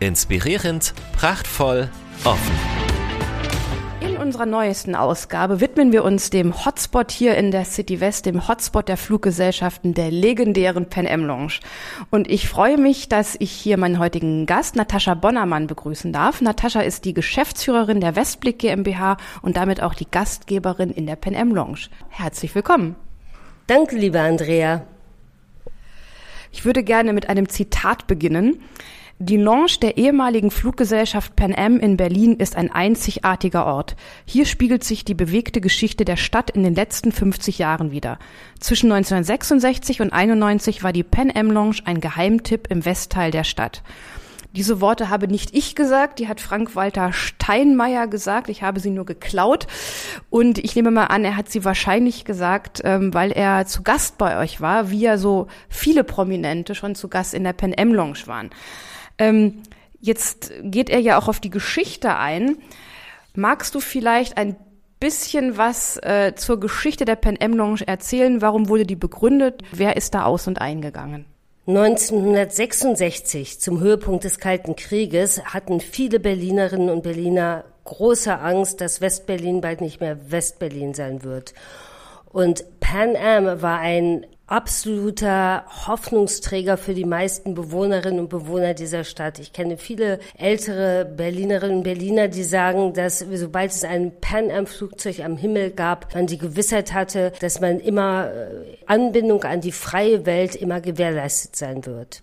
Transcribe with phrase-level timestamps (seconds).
[0.00, 1.88] Inspirierend, prachtvoll,
[2.24, 2.52] offen
[4.26, 8.88] unserer neuesten Ausgabe widmen wir uns dem Hotspot hier in der City West, dem Hotspot
[8.88, 11.60] der Fluggesellschaften, der legendären Pan Am Lounge.
[12.10, 16.40] Und ich freue mich, dass ich hier meinen heutigen Gast, Natascha Bonnermann, begrüßen darf.
[16.40, 21.36] Natascha ist die Geschäftsführerin der Westblick GmbH und damit auch die Gastgeberin in der Pan
[21.36, 21.86] Am Lounge.
[22.08, 22.96] Herzlich willkommen.
[23.68, 24.82] Danke, liebe Andrea.
[26.50, 28.60] Ich würde gerne mit einem Zitat beginnen.
[29.18, 33.96] Die Lounge der ehemaligen Fluggesellschaft Pan Am in Berlin ist ein einzigartiger Ort.
[34.26, 38.18] Hier spiegelt sich die bewegte Geschichte der Stadt in den letzten 50 Jahren wieder.
[38.60, 43.82] Zwischen 1966 und 91 war die Pan Am Lounge ein Geheimtipp im Westteil der Stadt.
[44.54, 48.50] Diese Worte habe nicht ich gesagt, die hat Frank-Walter Steinmeier gesagt.
[48.50, 49.66] Ich habe sie nur geklaut.
[50.28, 54.18] Und ich nehme mal an, er hat sie wahrscheinlich gesagt, ähm, weil er zu Gast
[54.18, 57.94] bei euch war, wie ja so viele Prominente schon zu Gast in der Pan Am
[57.94, 58.50] Lounge waren.
[59.18, 59.62] Ähm,
[60.00, 62.58] jetzt geht er ja auch auf die Geschichte ein.
[63.34, 64.56] Magst du vielleicht ein
[65.00, 68.40] bisschen was äh, zur Geschichte der Pen Am Lounge erzählen?
[68.40, 69.62] Warum wurde die begründet?
[69.72, 71.26] Wer ist da aus und eingegangen?
[71.66, 79.60] 1966, zum Höhepunkt des Kalten Krieges, hatten viele Berlinerinnen und Berliner große Angst, dass Westberlin
[79.60, 81.54] bald nicht mehr Westberlin sein wird.
[82.30, 89.40] Und Pan Am war ein absoluter Hoffnungsträger für die meisten Bewohnerinnen und Bewohner dieser Stadt.
[89.40, 94.66] Ich kenne viele ältere Berlinerinnen und Berliner, die sagen, dass sobald es ein Pan Am
[94.66, 99.72] Flugzeug am Himmel gab, man die Gewissheit hatte, dass man immer äh, Anbindung an die
[99.72, 102.22] freie Welt immer gewährleistet sein wird.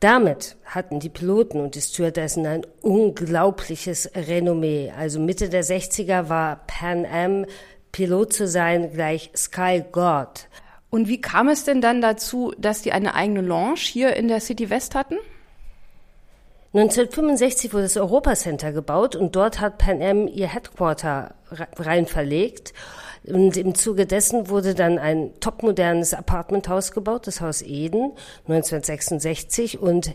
[0.00, 4.92] Damit hatten die Piloten und die Stewardessen ein unglaubliches Renommee.
[4.96, 7.46] Also Mitte der 60er war Pan Am
[7.92, 10.48] Pilot zu sein gleich Sky God.
[10.90, 14.40] Und wie kam es denn dann dazu, dass die eine eigene Lounge hier in der
[14.40, 15.16] City West hatten?
[16.72, 22.74] 1965 wurde das Europacenter gebaut und dort hat Pan Am ihr Headquarter rein verlegt.
[23.24, 28.12] Und im Zuge dessen wurde dann ein topmodernes Apartmenthaus gebaut, das Haus Eden,
[28.46, 29.78] 1966.
[29.78, 30.14] Und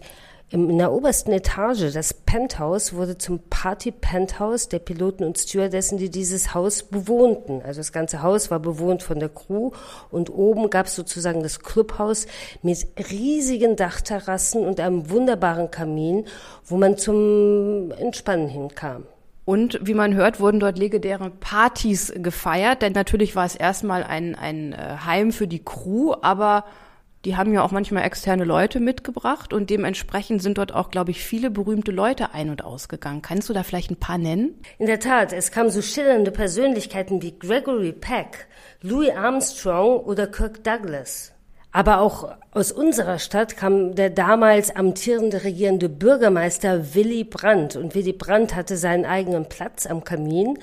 [0.52, 6.54] in der obersten Etage, das Penthouse, wurde zum Party-Penthouse der Piloten und Stewardessen, die dieses
[6.54, 7.62] Haus bewohnten.
[7.62, 9.72] Also das ganze Haus war bewohnt von der Crew
[10.10, 12.28] und oben gab es sozusagen das Clubhaus
[12.62, 16.26] mit riesigen Dachterrassen und einem wunderbaren Kamin,
[16.66, 19.06] wo man zum Entspannen hinkam.
[19.46, 24.36] Und wie man hört, wurden dort legendäre Partys gefeiert, denn natürlich war es erstmal ein,
[24.36, 26.66] ein äh, Heim für die Crew, aber
[27.26, 31.24] die haben ja auch manchmal externe Leute mitgebracht und dementsprechend sind dort auch, glaube ich,
[31.24, 33.22] viele berühmte Leute ein- und ausgegangen.
[33.22, 34.60] Kannst du da vielleicht ein paar nennen?
[34.80, 38.48] In der Tat, es kamen so schillernde Persönlichkeiten wie Gregory Peck,
[38.82, 41.31] Louis Armstrong oder Kirk Douglas.
[41.72, 47.78] Aber auch aus unserer Stadt kam der damals amtierende regierende Bürgermeister Willy Brandt.
[47.78, 50.60] Und Willy Brandt hatte seinen eigenen Platz am Kamin,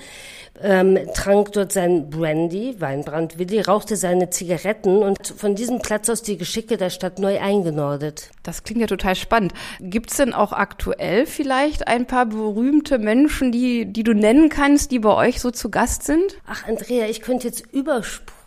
[0.61, 6.21] ähm, trank dort sein Brandy, Weinbrand Willy, rauchte seine Zigaretten und von diesem Platz aus
[6.21, 8.29] die Geschicke der Stadt neu eingenordet.
[8.43, 9.53] Das klingt ja total spannend.
[9.79, 14.99] Gibt's denn auch aktuell vielleicht ein paar berühmte Menschen, die, die du nennen kannst, die
[14.99, 16.37] bei euch so zu Gast sind?
[16.45, 17.63] Ach, Andrea, ich könnte jetzt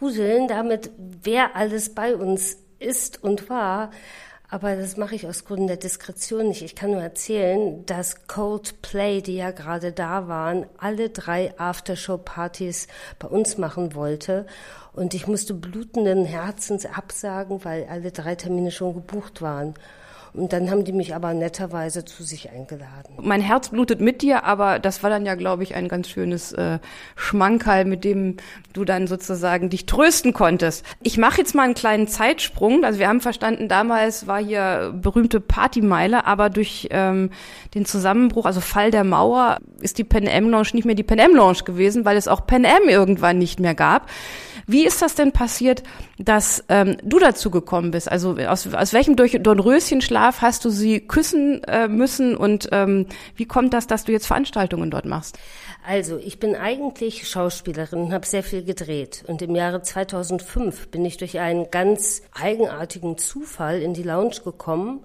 [0.02, 0.90] übersprudeln damit,
[1.22, 3.90] wer alles bei uns ist und war.
[4.48, 6.60] Aber das mache ich aus Gründen der Diskretion nicht.
[6.60, 12.86] Ich kann nur erzählen, dass Coldplay, die ja gerade da waren, alle drei Aftershow-Partys
[13.18, 14.46] bei uns machen wollte.
[14.92, 19.72] Und ich musste blutenden Herzens absagen, weil alle drei Termine schon gebucht waren.
[20.34, 23.14] Und dann haben die mich aber netterweise zu sich eingeladen.
[23.20, 26.52] Mein Herz blutet mit dir, aber das war dann ja, glaube ich, ein ganz schönes
[26.52, 26.78] äh,
[27.16, 28.38] Schmankerl, mit dem
[28.72, 30.86] du dann sozusagen dich trösten konntest.
[31.02, 32.82] Ich mache jetzt mal einen kleinen Zeitsprung.
[32.82, 37.28] Also wir haben verstanden, damals war hier berühmte Partymeile, aber durch ähm,
[37.74, 41.20] den Zusammenbruch, also Fall der Mauer, ist die Pen Am Lounge nicht mehr die Pen
[41.20, 44.08] Am Lounge gewesen, weil es auch Pen Am irgendwann nicht mehr gab.
[44.66, 45.82] Wie ist das denn passiert,
[46.18, 48.10] dass ähm, du dazu gekommen bist?
[48.10, 53.06] Also aus, aus welchem Dornröschenschlaf hast du sie küssen äh, müssen und ähm,
[53.36, 55.38] wie kommt das, dass du jetzt Veranstaltungen dort machst?
[55.84, 59.24] Also, ich bin eigentlich Schauspielerin und habe sehr viel gedreht.
[59.26, 65.00] Und im Jahre 2005 bin ich durch einen ganz eigenartigen Zufall in die Lounge gekommen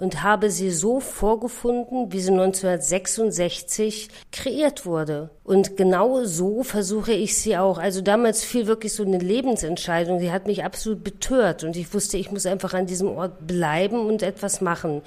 [0.00, 5.30] und habe sie so vorgefunden, wie sie 1966 kreiert wurde.
[5.44, 7.78] Und genau so versuche ich sie auch.
[7.78, 12.16] Also damals fiel wirklich so eine Lebensentscheidung, die hat mich absolut betört und ich wusste,
[12.16, 15.02] ich muss einfach an diesem Ort bleiben und etwas machen.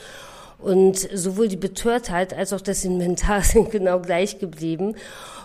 [0.59, 4.95] Und sowohl die Betörtheit als auch das Inventar sind genau gleich geblieben.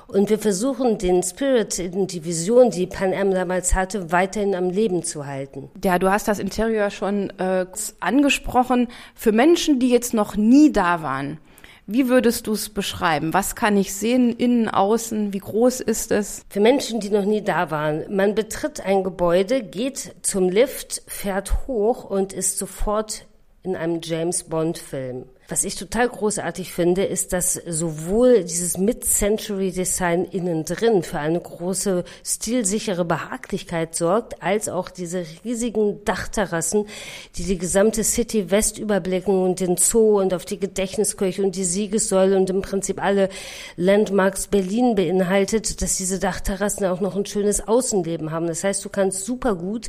[0.08, 5.02] Und wir versuchen, den Spirit, die Vision, die Pan Am damals hatte, weiterhin am Leben
[5.02, 5.70] zu halten.
[5.84, 7.66] Ja, du hast das Interieur schon äh,
[8.00, 8.88] angesprochen.
[9.14, 11.38] Für Menschen, die jetzt noch nie da waren,
[11.90, 13.32] wie würdest du es beschreiben?
[13.32, 15.32] Was kann ich sehen, innen, außen?
[15.32, 16.42] Wie groß ist es?
[16.50, 21.66] Für Menschen, die noch nie da waren, man betritt ein Gebäude, geht zum Lift, fährt
[21.66, 23.26] hoch und ist sofort
[23.68, 25.26] in einem James Bond Film.
[25.50, 32.04] Was ich total großartig finde, ist, dass sowohl dieses Mid-Century-Design innen drin für eine große
[32.22, 36.84] stilsichere Behaglichkeit sorgt, als auch diese riesigen Dachterrassen,
[37.36, 41.64] die die gesamte City West überblicken und den Zoo und auf die Gedächtniskirche und die
[41.64, 43.30] Siegessäule und im Prinzip alle
[43.76, 48.48] Landmarks Berlin beinhaltet, dass diese Dachterrassen auch noch ein schönes Außenleben haben.
[48.48, 49.88] Das heißt, du kannst super gut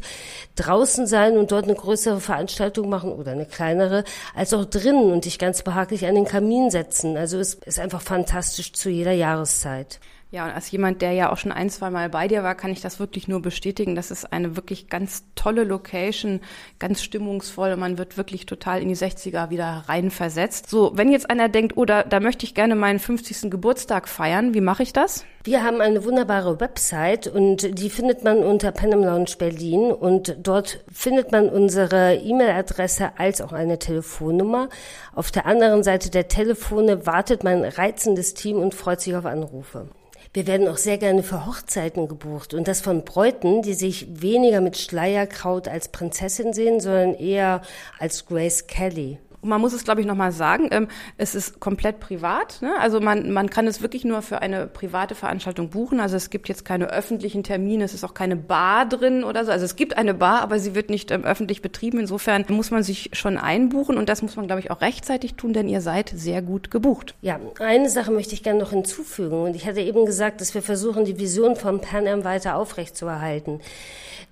[0.55, 5.25] draußen sein und dort eine größere Veranstaltung machen oder eine kleinere, als auch drinnen und
[5.25, 7.17] dich ganz ganz behaglich an den Kamin setzen.
[7.17, 9.99] Also es ist einfach fantastisch zu jeder Jahreszeit.
[10.31, 12.71] Ja, und als jemand, der ja auch schon ein, zwei Mal bei dir war, kann
[12.71, 13.95] ich das wirklich nur bestätigen.
[13.95, 16.41] Das ist eine wirklich ganz tolle Location,
[16.77, 20.69] ganz stimmungsvoll man wird wirklich total in die 60er wieder reinversetzt.
[20.69, 23.49] So, wenn jetzt einer denkt, oh, da, da möchte ich gerne meinen 50.
[23.49, 25.25] Geburtstag feiern, wie mache ich das?
[25.43, 30.83] Wir haben eine wunderbare Website und die findet man unter Panem Lounge Berlin und dort
[30.91, 34.69] findet man unsere E-Mail-Adresse als auch eine Telefonnummer.
[35.15, 39.87] Auf der anderen Seite der Telefone wartet mein reizendes Team und freut sich auf Anrufe.
[40.31, 44.61] Wir werden auch sehr gerne für Hochzeiten gebucht und das von Bräuten, die sich weniger
[44.61, 47.63] mit Schleierkraut als Prinzessin sehen, sondern eher
[47.97, 49.17] als Grace Kelly.
[49.41, 50.87] Und man muss es, glaube ich, nochmal sagen, ähm,
[51.17, 52.61] es ist komplett privat.
[52.61, 52.73] Ne?
[52.79, 55.99] Also man, man kann es wirklich nur für eine private Veranstaltung buchen.
[55.99, 59.51] Also es gibt jetzt keine öffentlichen Termine, es ist auch keine Bar drin oder so.
[59.51, 61.99] Also es gibt eine Bar, aber sie wird nicht ähm, öffentlich betrieben.
[61.99, 65.53] Insofern muss man sich schon einbuchen und das muss man, glaube ich, auch rechtzeitig tun,
[65.53, 67.15] denn ihr seid sehr gut gebucht.
[67.21, 69.43] Ja, eine Sache möchte ich gerne noch hinzufügen.
[69.43, 73.61] Und ich hatte eben gesagt, dass wir versuchen, die Vision von Pan Am weiter aufrechtzuerhalten.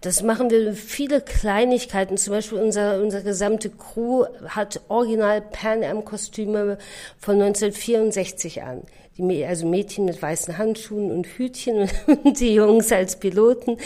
[0.01, 2.17] Das machen wir viele Kleinigkeiten.
[2.17, 6.77] Zum Beispiel unser, unser gesamte Crew hat original Pan Am Kostüme
[7.19, 8.83] von 1964 an.
[9.17, 11.89] Die, also Mädchen mit weißen Handschuhen und Hütchen
[12.23, 13.77] und die Jungs als Piloten.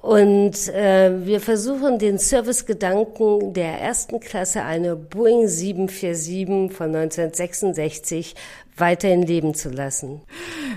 [0.00, 8.36] Und äh, wir versuchen den Servicegedanken der ersten Klasse, eine Boeing 747 von 1966,
[8.76, 10.20] weiterhin leben zu lassen.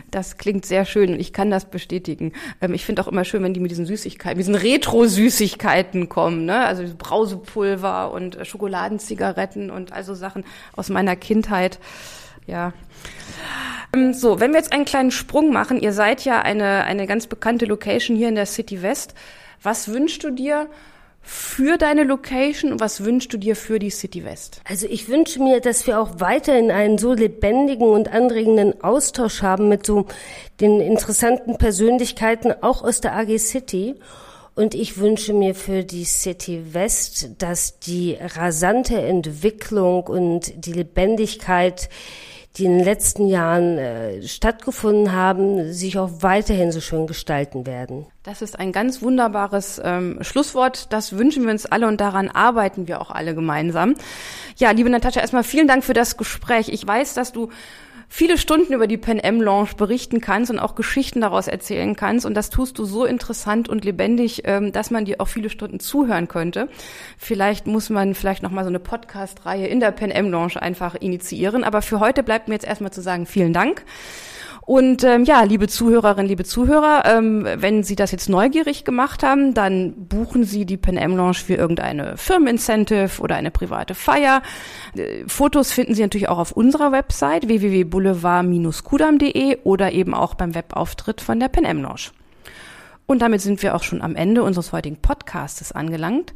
[0.09, 2.33] Das klingt sehr schön und ich kann das bestätigen.
[2.61, 6.45] Ähm, ich finde auch immer schön, wenn die mit diesen Süßigkeiten, mit diesen Retro-Süßigkeiten kommen,
[6.45, 6.65] ne?
[6.65, 10.45] Also Brausepulver und äh, Schokoladenzigaretten und also Sachen
[10.75, 11.79] aus meiner Kindheit.
[12.47, 12.73] Ja.
[13.93, 17.27] Ähm, so, wenn wir jetzt einen kleinen Sprung machen, ihr seid ja eine, eine ganz
[17.27, 19.13] bekannte Location hier in der City West.
[19.61, 20.67] Was wünschst du dir
[21.23, 24.61] für deine Location und was wünschst du dir für die City West?
[24.67, 29.69] Also ich wünsche mir, dass wir auch weiterhin einen so lebendigen und anregenden Austausch haben
[29.69, 30.07] mit so
[30.59, 33.95] den interessanten Persönlichkeiten auch aus der AG City.
[34.55, 41.87] Und ich wünsche mir für die City West, dass die rasante Entwicklung und die Lebendigkeit
[42.57, 48.05] die in den letzten Jahren äh, stattgefunden haben, sich auch weiterhin so schön gestalten werden.
[48.23, 50.91] Das ist ein ganz wunderbares ähm, Schlusswort.
[50.91, 53.95] Das wünschen wir uns alle und daran arbeiten wir auch alle gemeinsam.
[54.57, 56.67] Ja, liebe Natascha, erstmal vielen Dank für das Gespräch.
[56.69, 57.49] Ich weiß, dass du
[58.13, 62.25] viele Stunden über die Pen M Lounge berichten kannst und auch Geschichten daraus erzählen kannst.
[62.25, 65.79] Und das tust du so interessant und lebendig, ähm, dass man dir auch viele Stunden
[65.79, 66.67] zuhören könnte.
[67.17, 71.63] Vielleicht muss man vielleicht nochmal so eine Podcast-Reihe in der Pen M Lounge einfach initiieren.
[71.63, 73.85] Aber für heute bleibt mir jetzt erstmal zu sagen, vielen Dank.
[74.63, 79.55] Und ähm, ja, liebe Zuhörerinnen, liebe Zuhörer, ähm, wenn Sie das jetzt neugierig gemacht haben,
[79.55, 84.43] dann buchen Sie die Pen M Lounge für irgendeine Firmenincentive oder eine private Feier.
[84.95, 91.21] Äh, Fotos finden Sie natürlich auch auf unserer Website www.boulevard-kudam.de oder eben auch beim Webauftritt
[91.21, 92.11] von der Pen M Lounge.
[93.07, 96.33] Und damit sind wir auch schon am Ende unseres heutigen Podcastes angelangt.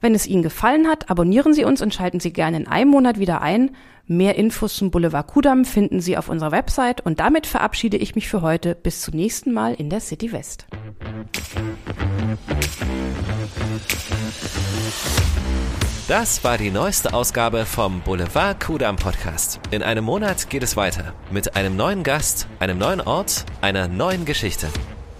[0.00, 3.18] Wenn es Ihnen gefallen hat, abonnieren Sie uns und schalten Sie gerne in einem Monat
[3.18, 3.72] wieder ein.
[4.10, 8.26] Mehr Infos zum Boulevard Kudam finden Sie auf unserer Website und damit verabschiede ich mich
[8.26, 8.74] für heute.
[8.74, 10.66] Bis zum nächsten Mal in der City West.
[16.08, 19.60] Das war die neueste Ausgabe vom Boulevard Kudam Podcast.
[19.70, 24.24] In einem Monat geht es weiter mit einem neuen Gast, einem neuen Ort, einer neuen
[24.24, 24.68] Geschichte.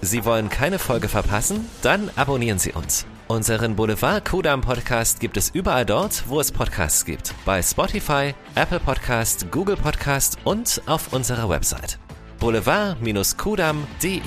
[0.00, 1.68] Sie wollen keine Folge verpassen?
[1.82, 3.04] Dann abonnieren Sie uns.
[3.28, 7.34] Unseren Boulevard Kudam Podcast gibt es überall dort, wo es Podcasts gibt.
[7.44, 11.98] Bei Spotify, Apple Podcast, Google Podcast und auf unserer Website.
[12.40, 14.22] boulevard-kudam.de